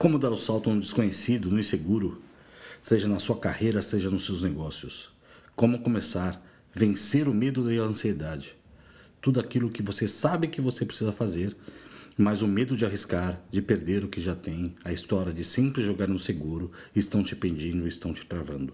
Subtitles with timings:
[0.00, 2.22] Como dar o salto no desconhecido, no inseguro,
[2.80, 5.10] seja na sua carreira, seja nos seus negócios.
[5.54, 6.42] Como começar,
[6.74, 8.54] vencer o medo e a ansiedade.
[9.20, 11.54] Tudo aquilo que você sabe que você precisa fazer,
[12.16, 15.82] mas o medo de arriscar, de perder o que já tem, a história de sempre
[15.82, 18.72] jogar no seguro, estão te pedindo, estão te travando.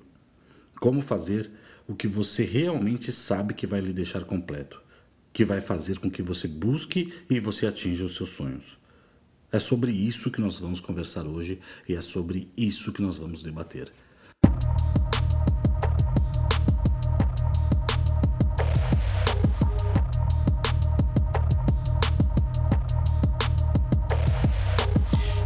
[0.79, 1.51] Como fazer
[1.89, 4.81] o que você realmente sabe que vai lhe deixar completo,
[5.33, 8.86] que vai fazer com que você busque e você atinja os seus sonhos.
[9.53, 13.45] É sobre isso que nós vamos conversar hoje e é sobre isso que nós vamos
[13.45, 13.93] debater.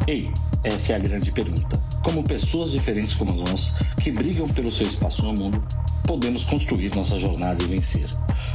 [0.09, 0.32] Ei,
[0.64, 1.78] essa é a grande pergunta.
[2.02, 5.62] Como pessoas diferentes como nós, que brigam pelo seu espaço no mundo,
[6.06, 8.09] podemos construir nossa jornada e vencer?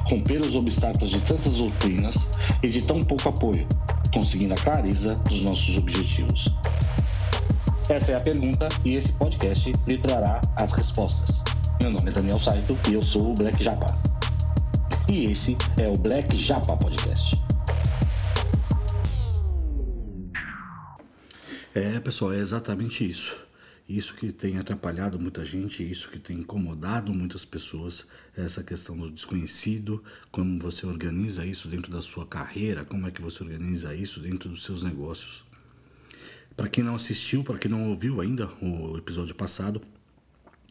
[0.10, 2.32] Romper os obstáculos de tantas doutrinas
[2.64, 3.66] e de tão pouco apoio,
[4.16, 6.46] conseguindo a clareza dos nossos objetivos?
[7.90, 11.44] Essa é a pergunta e esse podcast lhe trará as respostas.
[11.82, 13.86] Meu nome é Daniel Saito e eu sou o Black Japa.
[15.12, 17.44] E esse é o Black Japa Podcast.
[21.76, 23.45] É, pessoal, é exatamente isso.
[23.88, 28.06] Isso que tem atrapalhado muita gente, isso que tem incomodado muitas pessoas,
[28.36, 33.22] essa questão do desconhecido, como você organiza isso dentro da sua carreira, como é que
[33.22, 35.44] você organiza isso dentro dos seus negócios.
[36.58, 39.80] Para quem não assistiu, para quem não ouviu ainda o episódio passado,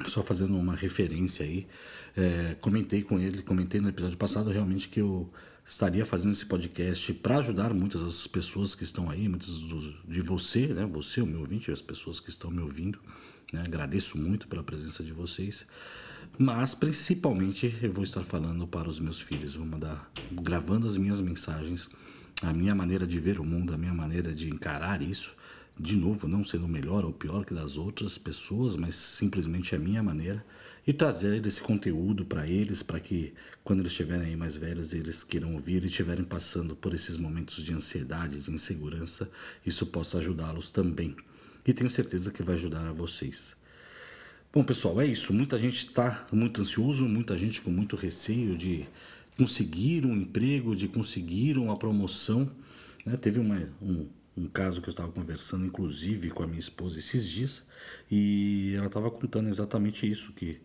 [0.06, 1.68] só fazendo uma referência aí,
[2.16, 5.30] é, comentei com ele, comentei no episódio passado realmente que eu
[5.64, 9.60] estaria fazendo esse podcast para ajudar muitas das pessoas que estão aí, muitas
[10.06, 10.84] de você, né?
[10.86, 12.98] Você, o meu ouvinte, as pessoas que estão me ouvindo.
[13.52, 13.62] Né?
[13.64, 15.66] Agradeço muito pela presença de vocês.
[16.36, 19.54] Mas principalmente eu vou estar falando para os meus filhos.
[19.54, 21.88] Vou mandar gravando as minhas mensagens,
[22.42, 25.32] a minha maneira de ver o mundo, a minha maneira de encarar isso.
[25.78, 30.02] De novo, não sendo melhor ou pior que das outras pessoas, mas simplesmente a minha
[30.02, 30.44] maneira
[30.86, 33.32] e trazer esse conteúdo para eles, para que
[33.62, 37.64] quando eles estiverem aí mais velhos, eles queiram ouvir e estiverem passando por esses momentos
[37.64, 39.30] de ansiedade, de insegurança,
[39.64, 41.16] isso possa ajudá-los também.
[41.66, 43.56] E tenho certeza que vai ajudar a vocês.
[44.52, 45.32] Bom, pessoal, é isso.
[45.32, 48.86] Muita gente está muito ansioso, muita gente com muito receio de
[49.36, 52.50] conseguir um emprego, de conseguir uma promoção.
[53.04, 53.16] Né?
[53.16, 54.06] Teve uma, um,
[54.36, 57.64] um caso que eu estava conversando, inclusive, com a minha esposa esses dias,
[58.10, 60.60] e ela estava contando exatamente isso, que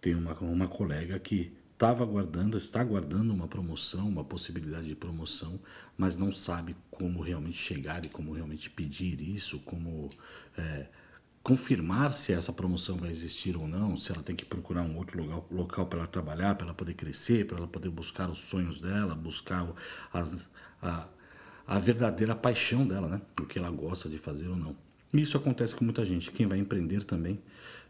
[0.00, 5.60] tem uma, uma colega que estava aguardando, está aguardando uma promoção, uma possibilidade de promoção,
[5.96, 10.08] mas não sabe como realmente chegar e como realmente pedir isso, como
[10.56, 10.86] é,
[11.42, 15.22] confirmar se essa promoção vai existir ou não, se ela tem que procurar um outro
[15.22, 18.80] local, local para ela trabalhar, para ela poder crescer, para ela poder buscar os sonhos
[18.80, 19.64] dela, buscar
[20.12, 20.34] as,
[20.82, 21.06] a,
[21.66, 23.20] a verdadeira paixão dela, né?
[23.40, 24.74] O que ela gosta de fazer ou não.
[25.12, 26.32] Isso acontece com muita gente.
[26.32, 27.40] Quem vai empreender também,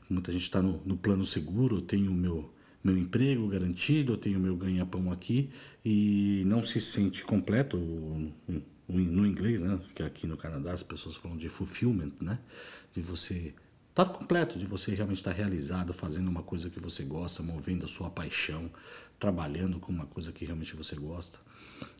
[0.08, 2.52] muita gente está no, no, plano seguro, eu tenho o meu,
[2.82, 5.50] meu emprego garantido, eu tenho o meu ganha-pão aqui
[5.84, 7.76] e não se sente completo
[8.88, 9.80] no inglês, né?
[9.94, 12.38] Que aqui no Canadá as pessoas falam de fulfillment, né?
[12.92, 13.54] De você
[13.90, 17.42] estar tá completo, de você realmente estar tá realizado, fazendo uma coisa que você gosta,
[17.42, 18.70] movendo a sua paixão,
[19.18, 21.38] trabalhando com uma coisa que realmente você gosta.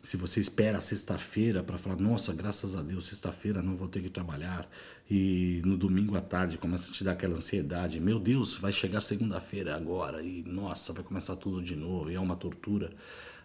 [0.02, 4.08] Se você espera sexta-feira para falar, nossa, graças a Deus, sexta-feira não vou ter que
[4.08, 4.68] trabalhar,
[5.10, 9.00] e no domingo à tarde começa a te dar aquela ansiedade, meu Deus, vai chegar
[9.00, 12.92] segunda-feira agora, e nossa, vai começar tudo de novo, e é uma tortura.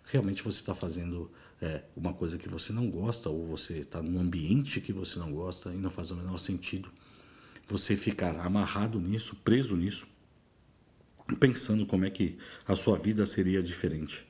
[0.05, 1.31] Realmente você está fazendo
[1.61, 5.31] é, uma coisa que você não gosta, ou você está num ambiente que você não
[5.31, 6.91] gosta, e não faz o menor sentido
[7.71, 10.05] você ficar amarrado nisso, preso nisso,
[11.39, 12.37] pensando como é que
[12.67, 14.25] a sua vida seria diferente.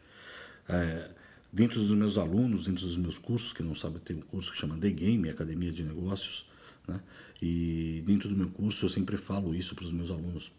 [0.70, 1.10] É,
[1.52, 4.58] dentro dos meus alunos, dentro dos meus cursos, que não sabe, tem um curso que
[4.58, 6.46] chama The Game, Academia de Negócios,
[6.88, 7.02] né?
[7.42, 10.52] E dentro do meu curso eu sempre falo isso para os meus alunos.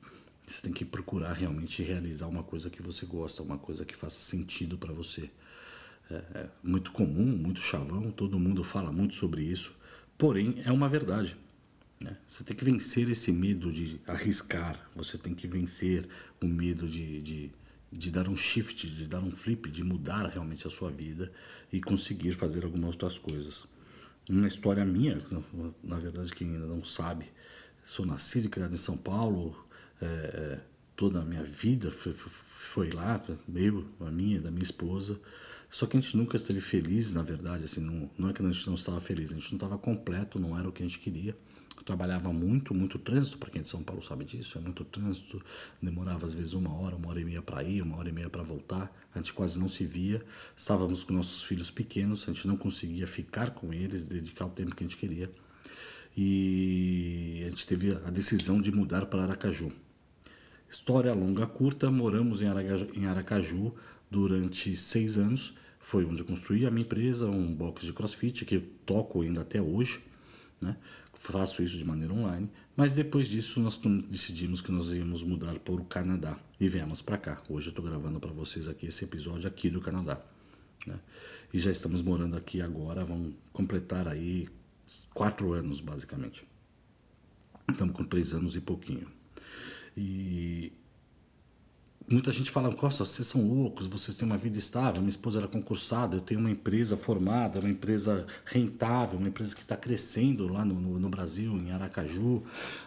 [0.47, 4.21] Você tem que procurar realmente realizar uma coisa que você gosta, uma coisa que faça
[4.21, 5.31] sentido para você.
[6.11, 9.73] É, é muito comum, muito chavão, todo mundo fala muito sobre isso,
[10.19, 11.37] porém é uma verdade.
[12.01, 12.17] Né?
[12.27, 16.09] Você tem que vencer esse medo de arriscar, você tem que vencer
[16.41, 17.51] o medo de, de,
[17.93, 21.31] de dar um shift, de dar um flip, de mudar realmente a sua vida
[21.73, 23.67] e conseguir fazer algumas outras coisas.
[24.29, 25.23] Uma história minha,
[25.83, 27.27] na verdade, quem ainda não sabe,
[27.85, 29.67] sou nascido e criado em São Paulo,
[30.01, 33.23] é, é toda a minha vida foi, foi lá,
[33.55, 35.21] eu, a minha, da minha esposa.
[35.71, 38.51] Só que a gente nunca esteve feliz, na verdade, assim, não, não é que a
[38.51, 40.99] gente não estava feliz, a gente não estava completo, não era o que a gente
[40.99, 41.37] queria.
[41.83, 44.85] Eu trabalhava muito, muito trânsito, para quem é de São Paulo sabe disso, é muito
[44.85, 45.45] trânsito,
[45.83, 48.31] demorava às vezes uma hora, uma hora e meia para ir, uma hora e meia
[48.31, 50.25] para voltar, a gente quase não se via,
[50.57, 54.77] estávamos com nossos filhos pequenos, a gente não conseguia ficar com eles, dedicar o tempo
[54.77, 55.29] que a gente queria.
[56.17, 59.73] e a gente teve a decisão de mudar para Aracaju.
[60.71, 63.75] História longa, curta, moramos em Aracaju, em Aracaju
[64.09, 65.53] durante seis anos.
[65.81, 69.41] Foi onde eu construí a minha empresa, um box de crossfit que eu toco ainda
[69.41, 70.01] até hoje.
[70.61, 70.77] Né?
[71.23, 72.51] Faço isso de maneira online.
[72.77, 73.81] Mas depois disso, nós
[74.11, 77.41] decidimos que nós íamos mudar para o Canadá e viemos para cá.
[77.49, 80.21] Hoje eu estou gravando para vocês aqui esse episódio aqui do Canadá.
[80.85, 80.99] Né?
[81.55, 84.49] E já estamos morando aqui agora, vamos completar aí
[85.15, 86.45] quatro anos basicamente.
[87.71, 89.07] Estamos com três anos e pouquinho.
[89.97, 90.73] E
[92.09, 95.49] muita gente fala, Costa, vocês são loucos, vocês têm uma vida estável, minha esposa era
[95.49, 100.65] concursada, eu tenho uma empresa formada, uma empresa rentável, uma empresa que está crescendo lá
[100.65, 102.43] no, no, no, Brasil, em Aracaju,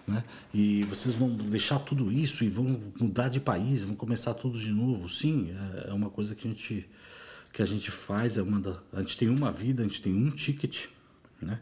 [0.07, 0.23] né?
[0.53, 4.71] E vocês vão deixar tudo isso e vão mudar de país, vão começar tudo de
[4.71, 5.09] novo.
[5.09, 6.89] Sim, é, é uma coisa que a gente
[7.51, 10.13] que a gente faz, é uma da, a gente tem uma vida, a gente tem
[10.13, 10.87] um ticket,
[11.41, 11.61] né?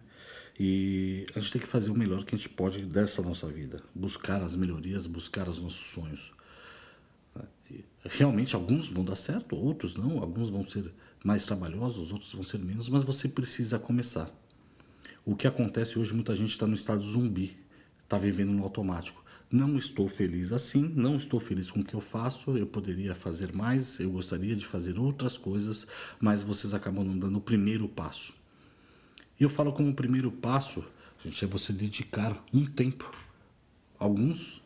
[0.60, 3.82] E a gente tem que fazer o melhor que a gente pode dessa nossa vida.
[3.94, 6.32] Buscar as melhorias, buscar os nossos sonhos.
[8.06, 10.20] Realmente alguns vão dar certo, outros não.
[10.20, 10.92] Alguns vão ser
[11.24, 14.30] mais trabalhosos, outros vão ser menos, mas você precisa começar.
[15.26, 17.58] O que acontece hoje, muita gente está no estado zumbi,
[18.04, 19.24] está vivendo no automático.
[19.50, 23.54] Não estou feliz assim, não estou feliz com o que eu faço, eu poderia fazer
[23.54, 25.88] mais, eu gostaria de fazer outras coisas,
[26.20, 28.34] mas vocês acabam não dando o primeiro passo.
[29.40, 30.84] E eu falo como primeiro passo,
[31.24, 33.10] gente, é você dedicar um tempo,
[34.00, 34.63] alguns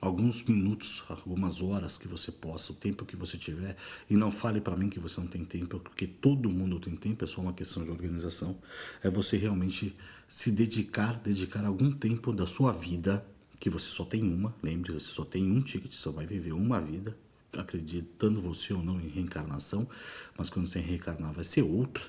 [0.00, 3.76] alguns minutos, algumas horas que você possa, o tempo que você tiver,
[4.08, 7.24] e não fale para mim que você não tem tempo, porque todo mundo tem tempo,
[7.24, 8.56] é só uma questão de organização.
[9.02, 9.96] É você realmente
[10.28, 13.26] se dedicar, dedicar algum tempo da sua vida,
[13.58, 16.80] que você só tem uma, lembre, você só tem um ticket, só vai viver uma
[16.80, 17.16] vida,
[17.52, 19.88] acreditando você ou não em reencarnação,
[20.36, 22.04] mas quando você reencarnar vai ser outra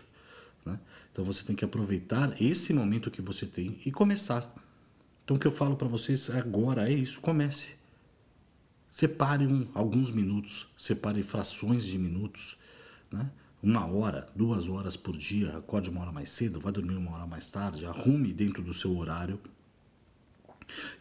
[0.65, 0.79] né?
[1.11, 4.53] Então você tem que aproveitar esse momento que você tem e começar.
[5.23, 7.78] Então o que eu falo para vocês agora é isso: comece.
[8.89, 12.57] Separe um, alguns minutos, separe frações de minutos,
[13.11, 13.29] né?
[13.61, 17.27] uma hora, duas horas por dia, acorde uma hora mais cedo, vai dormir uma hora
[17.27, 19.39] mais tarde, arrume dentro do seu horário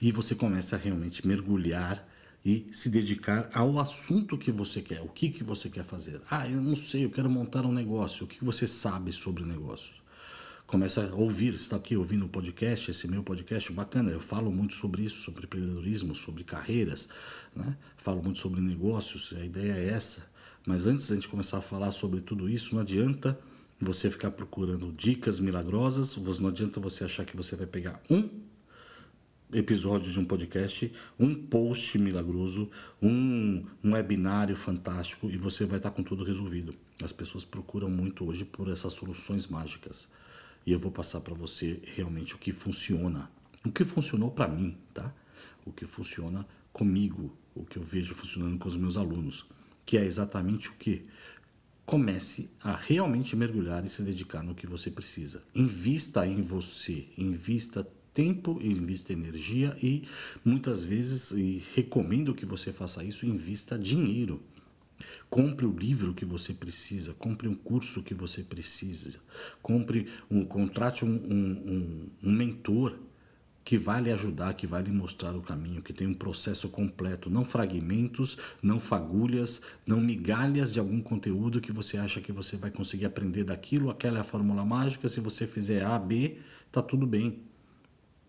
[0.00, 2.06] e você começa a realmente mergulhar
[2.44, 6.20] e se dedicar ao assunto que você quer, o que, que você quer fazer.
[6.30, 8.24] Ah, eu não sei, eu quero montar um negócio.
[8.24, 9.97] O que você sabe sobre negócios?
[10.68, 14.10] Começa a ouvir, está aqui ouvindo o podcast, esse meu podcast, bacana.
[14.10, 17.08] Eu falo muito sobre isso, sobre empreendedorismo, sobre carreiras,
[17.56, 17.74] né?
[17.96, 20.30] falo muito sobre negócios, a ideia é essa.
[20.66, 23.40] Mas antes da gente começar a falar sobre tudo isso, não adianta
[23.80, 28.28] você ficar procurando dicas milagrosas, não adianta você achar que você vai pegar um
[29.50, 35.92] episódio de um podcast, um post milagroso, um, um webinário fantástico e você vai estar
[35.92, 36.74] com tudo resolvido.
[37.02, 40.06] As pessoas procuram muito hoje por essas soluções mágicas.
[40.68, 43.30] E eu vou passar para você realmente o que funciona.
[43.64, 45.14] O que funcionou para mim, tá?
[45.64, 49.46] O que funciona comigo, o que eu vejo funcionando com os meus alunos,
[49.86, 51.06] que é exatamente o que
[51.86, 55.42] comece a realmente mergulhar e se dedicar no que você precisa.
[55.54, 57.82] Invista em você, invista
[58.12, 60.02] tempo, invista energia e
[60.44, 64.42] muitas vezes, e recomendo que você faça isso, invista dinheiro.
[65.30, 69.18] Compre o livro que você precisa, compre um curso que você precisa,
[69.62, 72.98] compre um, contrate um, um, um, mentor
[73.64, 77.28] que vai lhe ajudar, que vai lhe mostrar o caminho, que tem um processo completo,
[77.28, 82.70] não fragmentos, não fagulhas, não migalhas de algum conteúdo que você acha que você vai
[82.70, 86.38] conseguir aprender daquilo, aquela é a fórmula mágica, se você fizer A, B,
[86.72, 87.47] tá tudo bem.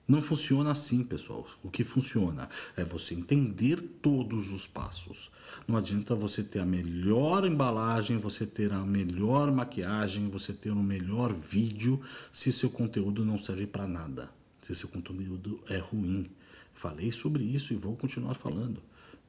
[0.09, 1.45] Não funciona assim, pessoal.
[1.61, 5.29] O que funciona é você entender todos os passos.
[5.67, 10.81] Não adianta você ter a melhor embalagem, você ter a melhor maquiagem, você ter o
[10.81, 12.01] melhor vídeo,
[12.33, 14.31] se seu conteúdo não serve para nada.
[14.63, 16.27] Se seu conteúdo é ruim.
[16.73, 18.81] Falei sobre isso e vou continuar falando.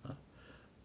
[0.03, 0.17] Tá?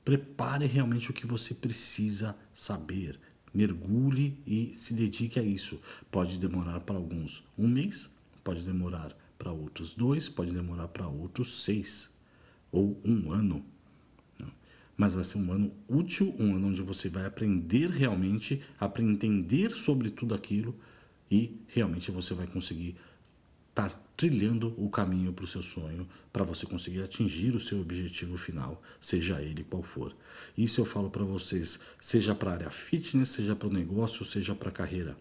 [0.03, 3.17] Prepare realmente o que você precisa saber.
[3.53, 5.79] Mergulhe e se dedique a isso.
[6.11, 8.09] Pode demorar para alguns um mês,
[8.43, 12.13] pode demorar para outros dois, pode demorar para outros seis
[12.71, 13.65] ou um ano.
[14.39, 14.47] Né?
[14.97, 20.09] Mas vai ser um ano útil, um ano onde você vai aprender realmente, aprender sobre
[20.09, 20.75] tudo aquilo
[21.29, 22.95] e realmente você vai conseguir
[23.69, 28.37] estar trilhando o caminho para o seu sonho, para você conseguir atingir o seu objetivo
[28.37, 30.15] final, seja ele qual for.
[30.57, 34.55] Isso eu falo para vocês, seja para a área fitness, seja para o negócio, seja
[34.55, 35.17] para a carreira.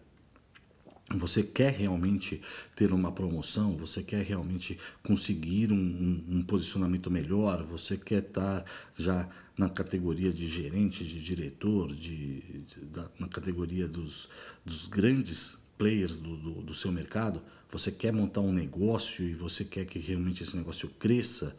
[1.11, 2.41] Você quer realmente
[2.75, 3.77] ter uma promoção?
[3.77, 7.63] Você quer realmente conseguir um, um, um, posicionamento melhor?
[7.63, 8.65] Você quer estar
[8.97, 14.27] já na categoria de gerente, de diretor, de, de da, na categoria dos,
[14.65, 19.63] dos grandes players do, do, do seu mercado, você quer montar um negócio e você
[19.63, 21.55] quer que realmente esse negócio cresça,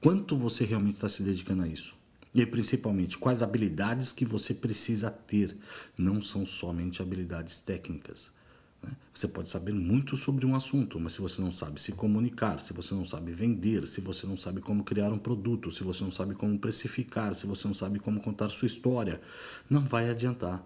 [0.00, 1.94] quanto você realmente está se dedicando a isso?
[2.34, 5.56] E principalmente, quais habilidades que você precisa ter?
[5.96, 8.32] Não são somente habilidades técnicas.
[8.84, 8.90] Né?
[9.12, 12.72] Você pode saber muito sobre um assunto, mas se você não sabe se comunicar, se
[12.72, 16.10] você não sabe vender, se você não sabe como criar um produto, se você não
[16.10, 19.20] sabe como precificar, se você não sabe como contar sua história,
[19.68, 20.62] não vai adiantar.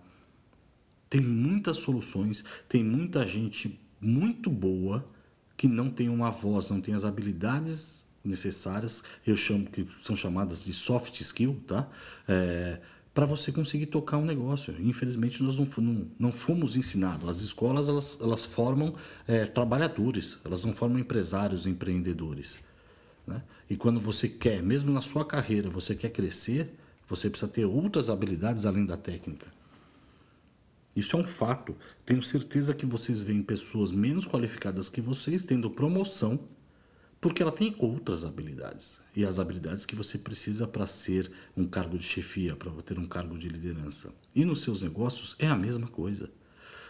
[1.09, 5.09] Tem muitas soluções, tem muita gente muito boa
[5.57, 10.65] que não tem uma voz, não tem as habilidades necessárias, eu chamo que são chamadas
[10.65, 11.89] de soft skill, tá?
[12.27, 12.81] É,
[13.19, 14.73] para você conseguir tocar um negócio.
[14.79, 17.29] Infelizmente nós não, não, não fomos ensinados.
[17.29, 18.95] As escolas elas, elas formam
[19.27, 22.61] é, trabalhadores, elas não formam empresários, empreendedores.
[23.27, 23.43] Né?
[23.69, 26.73] E quando você quer, mesmo na sua carreira, você quer crescer,
[27.09, 29.49] você precisa ter outras habilidades além da técnica.
[30.95, 31.75] Isso é um fato.
[32.07, 36.39] Tenho certeza que vocês veem pessoas menos qualificadas que vocês tendo promoção
[37.21, 39.01] porque ela tem outras habilidades.
[39.15, 43.07] E as habilidades que você precisa para ser um cargo de chefia, para ter um
[43.07, 44.13] cargo de liderança.
[44.35, 46.31] E nos seus negócios é a mesma coisa.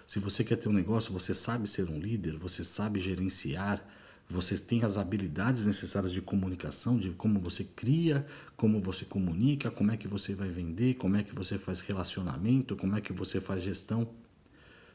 [0.07, 3.85] Se você quer ter um negócio, você sabe ser um líder, você sabe gerenciar,
[4.29, 9.91] você tem as habilidades necessárias de comunicação, de como você cria, como você comunica, como
[9.91, 13.41] é que você vai vender, como é que você faz relacionamento, como é que você
[13.41, 14.09] faz gestão.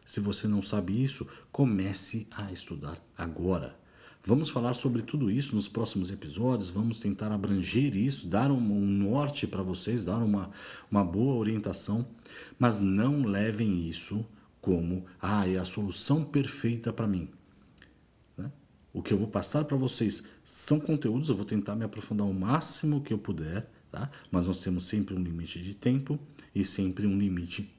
[0.06, 3.83] Se você não sabe isso, comece a estudar agora.
[4.26, 8.86] Vamos falar sobre tudo isso nos próximos episódios, vamos tentar abranger isso, dar um, um
[8.86, 10.50] norte para vocês, dar uma,
[10.90, 12.08] uma boa orientação,
[12.58, 14.26] mas não levem isso
[14.62, 17.28] como, ah, é a solução perfeita para mim.
[18.38, 18.50] Né?
[18.94, 22.34] O que eu vou passar para vocês são conteúdos, eu vou tentar me aprofundar o
[22.34, 24.10] máximo que eu puder, tá?
[24.32, 26.18] mas nós temos sempre um limite de tempo
[26.56, 27.70] e sempre um limite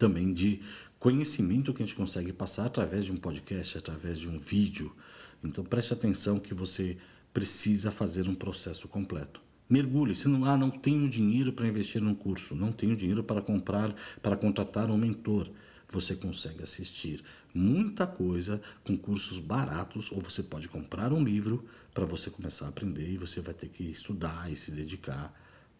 [0.00, 0.60] também de
[0.98, 4.94] conhecimento que a gente consegue passar através de um podcast, através de um vídeo.
[5.42, 6.96] Então preste atenção que você
[7.32, 9.40] precisa fazer um processo completo.
[9.68, 10.14] Mergulhe.
[10.14, 13.94] Se não, ah, não tenho dinheiro para investir num curso, não tenho dinheiro para comprar,
[14.20, 15.50] para contratar um mentor.
[15.90, 17.22] Você consegue assistir
[17.54, 22.68] muita coisa com cursos baratos, ou você pode comprar um livro para você começar a
[22.68, 25.34] aprender e você vai ter que estudar e se dedicar.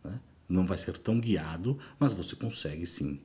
[0.04, 0.20] Né?
[0.48, 3.20] Não vai ser tão guiado, mas você consegue sim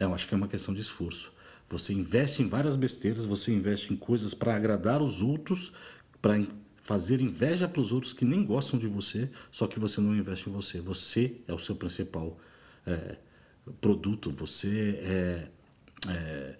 [0.00, 1.30] eu acho que é uma questão de esforço.
[1.70, 5.72] Você investe em várias besteiras, você investe em coisas para agradar os outros,
[6.20, 6.44] para
[6.82, 10.50] fazer inveja para os outros que nem gostam de você, só que você não investe
[10.50, 10.80] em você.
[10.80, 12.36] Você é o seu principal
[12.84, 13.16] é,
[13.80, 15.48] produto, você é,
[16.08, 16.56] é,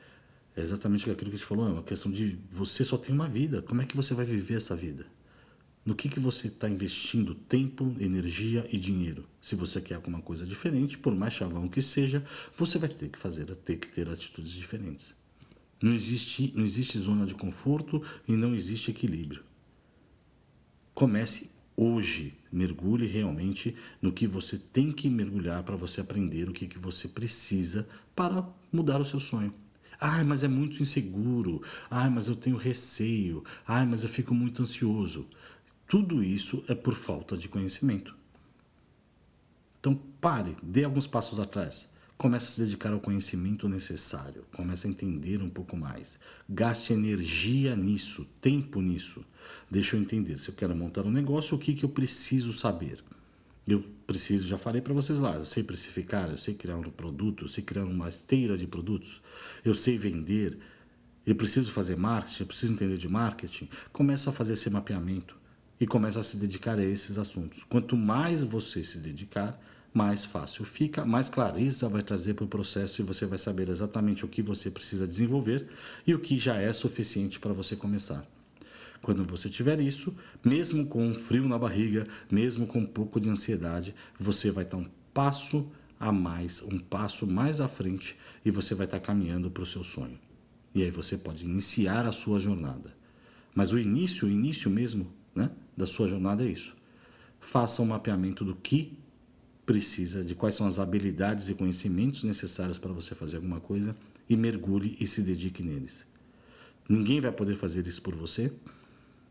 [0.56, 3.28] é exatamente aquilo que a gente falou, é uma questão de você só tem uma
[3.28, 3.60] vida.
[3.62, 5.06] Como é que você vai viver essa vida?
[5.84, 9.26] No que, que você está investindo tempo, energia e dinheiro.
[9.40, 12.24] Se você quer alguma coisa diferente, por mais chavão que seja,
[12.56, 15.14] você vai ter que fazer, ter que ter atitudes diferentes.
[15.82, 19.42] Não existe, não existe zona de conforto e não existe equilíbrio.
[20.94, 26.66] Comece hoje, mergulhe realmente no que você tem que mergulhar para você aprender o que,
[26.66, 29.54] que você precisa para mudar o seu sonho.
[29.98, 31.62] Ai, mas é muito inseguro.
[31.90, 33.44] Ai, mas eu tenho receio.
[33.66, 35.26] Ai, mas eu fico muito ansioso.
[35.90, 38.14] Tudo isso é por falta de conhecimento.
[39.80, 41.90] Então pare, dê alguns passos atrás.
[42.16, 44.44] Comece a se dedicar ao conhecimento necessário.
[44.54, 46.16] Comece a entender um pouco mais.
[46.48, 49.24] Gaste energia nisso, tempo nisso.
[49.68, 50.38] Deixa eu entender.
[50.38, 53.02] Se eu quero montar um negócio, o que, que eu preciso saber?
[53.66, 57.46] Eu preciso, já falei para vocês lá, eu sei precificar, eu sei criar um produto,
[57.46, 59.20] eu sei criar uma esteira de produtos,
[59.64, 60.56] eu sei vender,
[61.26, 63.68] eu preciso fazer marketing, eu preciso entender de marketing.
[63.92, 65.39] Começa a fazer esse mapeamento
[65.80, 67.64] e começa a se dedicar a esses assuntos.
[67.68, 69.58] Quanto mais você se dedicar,
[69.92, 74.24] mais fácil fica, mais clareza vai trazer para o processo e você vai saber exatamente
[74.24, 75.66] o que você precisa desenvolver
[76.06, 78.24] e o que já é suficiente para você começar.
[79.02, 83.30] Quando você tiver isso, mesmo com um frio na barriga, mesmo com um pouco de
[83.30, 85.66] ansiedade, você vai estar um passo
[85.98, 89.82] a mais, um passo mais à frente e você vai estar caminhando para o seu
[89.82, 90.18] sonho.
[90.74, 92.94] E aí você pode iniciar a sua jornada.
[93.54, 95.50] Mas o início, o início mesmo, né?
[95.76, 96.74] Da sua jornada é isso.
[97.40, 98.96] Faça um mapeamento do que
[99.64, 103.94] precisa, de quais são as habilidades e conhecimentos necessários para você fazer alguma coisa
[104.28, 106.04] e mergulhe e se dedique neles.
[106.88, 108.52] Ninguém vai poder fazer isso por você.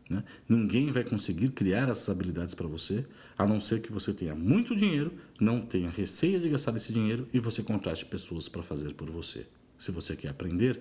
[0.08, 0.24] Né?
[0.48, 3.06] Ninguém vai conseguir criar essas habilidades para você,
[3.38, 7.28] a não ser que você tenha muito dinheiro, não tenha receia de gastar esse dinheiro
[7.32, 9.46] e você contrate pessoas para fazer por você.
[9.78, 10.80] Se você quer aprender,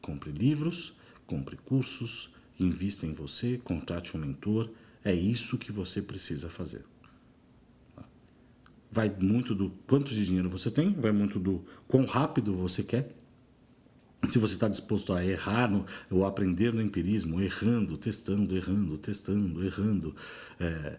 [0.00, 0.94] compre livros,
[1.26, 4.70] compre cursos, invista em você, contrate um mentor,
[5.04, 6.84] é isso que você precisa fazer.
[8.90, 13.14] Vai muito do quanto de dinheiro você tem, vai muito do quão rápido você quer.
[14.28, 19.64] se você está disposto a errar no, ou aprender no empirismo, errando, testando, errando, testando,
[19.64, 20.14] errando,
[20.58, 20.98] é,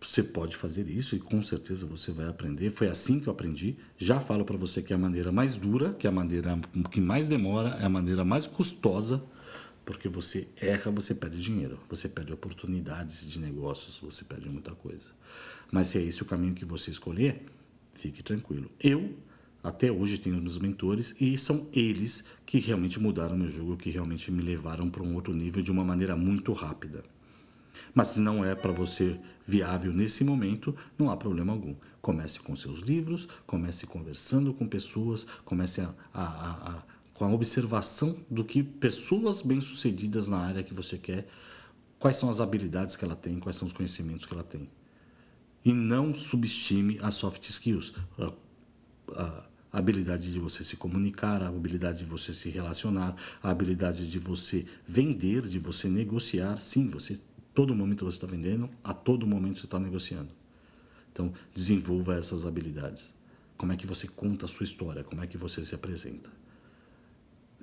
[0.00, 2.70] você pode fazer isso e com certeza você vai aprender.
[2.70, 3.76] Foi assim que eu aprendi.
[3.96, 6.60] Já falo para você que é a maneira mais dura, que é a maneira
[6.90, 9.24] que mais demora, é a maneira mais custosa,
[9.84, 15.06] porque você erra, você perde dinheiro, você perde oportunidades de negócios, você perde muita coisa.
[15.70, 17.42] Mas se é esse o caminho que você escolher,
[17.94, 18.70] fique tranquilo.
[18.80, 19.14] Eu
[19.62, 24.30] até hoje tenho meus mentores e são eles que realmente mudaram meu jogo, que realmente
[24.30, 27.02] me levaram para um outro nível de uma maneira muito rápida.
[27.94, 31.74] Mas se não é para você viável nesse momento, não há problema algum.
[32.00, 36.82] Comece com seus livros, comece conversando com pessoas, comece a, a, a,
[37.14, 41.28] com a observação do que pessoas bem-sucedidas na área que você quer,
[41.98, 44.68] quais são as habilidades que ela tem, quais são os conhecimentos que ela tem.
[45.64, 47.94] E não subestime as soft skills.
[48.18, 48.32] A,
[49.16, 54.18] a, habilidade de você se comunicar, a habilidade de você se relacionar, a habilidade de
[54.20, 56.60] você vender, de você negociar.
[56.60, 57.18] Sim, você
[57.54, 60.30] todo momento você está vendendo, a todo momento você está negociando.
[61.12, 63.12] Então, desenvolva essas habilidades.
[63.56, 65.02] Como é que você conta a sua história?
[65.02, 66.30] Como é que você se apresenta?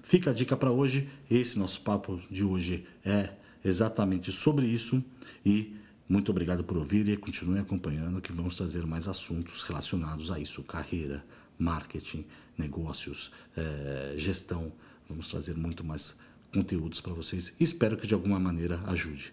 [0.04, 1.10] Fica a dica para hoje.
[1.30, 3.30] Esse nosso papo de hoje é
[3.64, 5.04] exatamente sobre isso
[5.46, 5.76] e
[6.10, 10.62] muito obrigado por ouvir e continue acompanhando que vamos trazer mais assuntos relacionados a isso,
[10.64, 11.24] carreira,
[11.58, 12.26] marketing,
[12.58, 14.72] negócios, é, gestão.
[15.08, 16.16] Vamos trazer muito mais
[16.54, 17.54] conteúdos para vocês.
[17.60, 19.32] Espero que de alguma maneira ajude.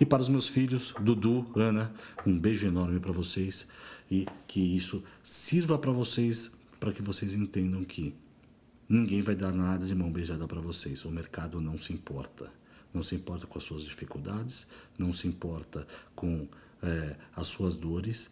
[0.00, 1.92] E para os meus filhos, Dudu, Ana,
[2.26, 3.66] um beijo enorme para vocês
[4.10, 8.14] e que isso sirva para vocês, para que vocês entendam que
[8.88, 11.04] ninguém vai dar nada de mão beijada para vocês.
[11.04, 12.50] O mercado não se importa.
[12.92, 14.66] Não se importa com as suas dificuldades,
[14.98, 16.48] não se importa com
[16.82, 18.30] é, as suas dores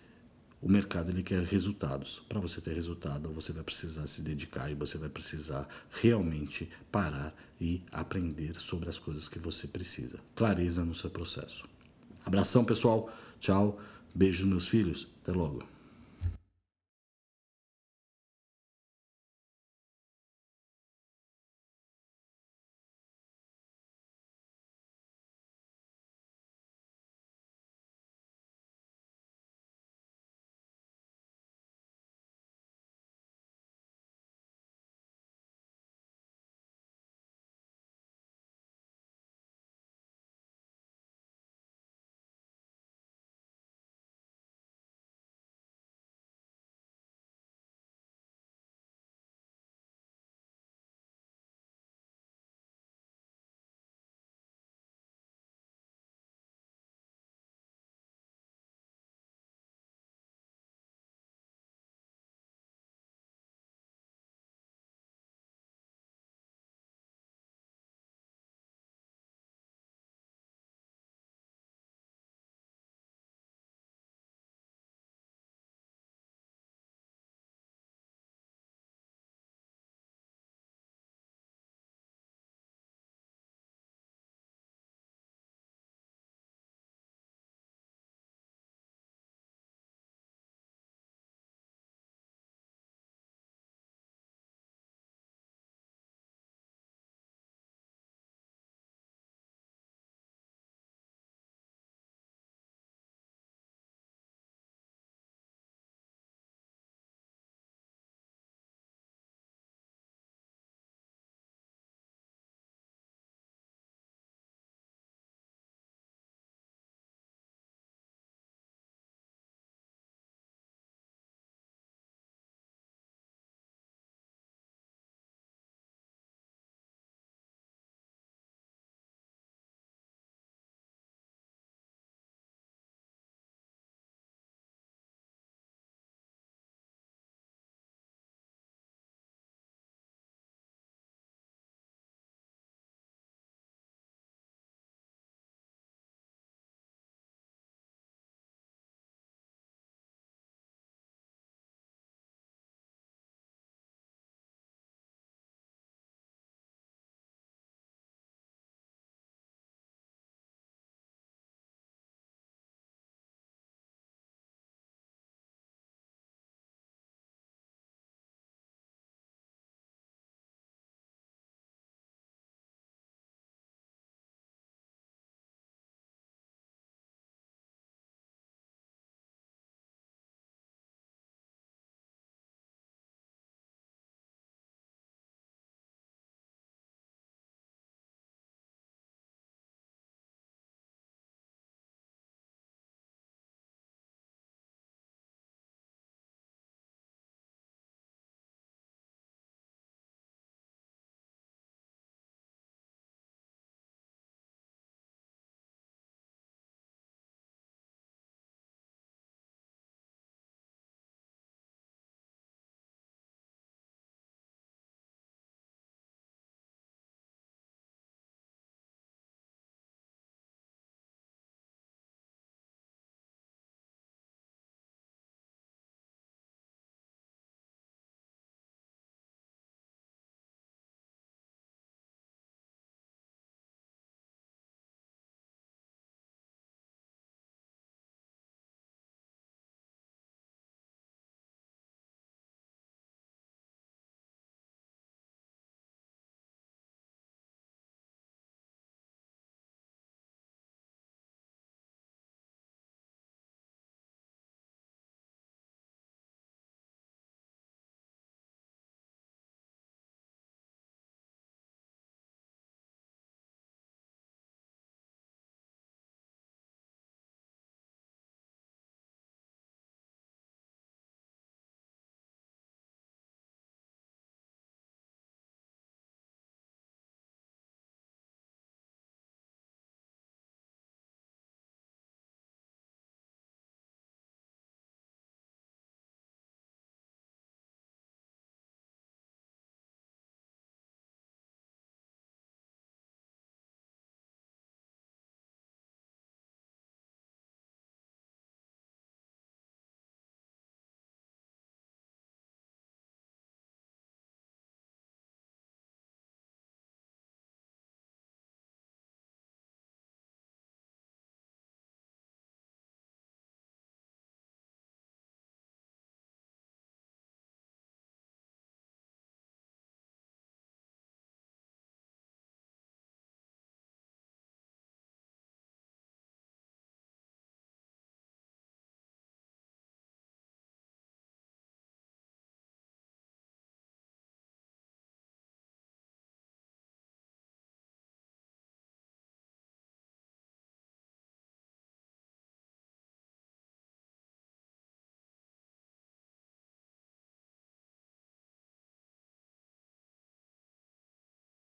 [0.65, 2.23] o mercado ele quer resultados.
[2.27, 7.35] Para você ter resultado, você vai precisar se dedicar e você vai precisar realmente parar
[7.61, 10.19] e aprender sobre as coisas que você precisa.
[10.35, 11.69] Clareza no seu processo.
[12.25, 13.13] Abração, pessoal.
[13.39, 13.79] Tchau.
[14.15, 15.07] Beijo, meus filhos.
[15.23, 15.74] Até logo.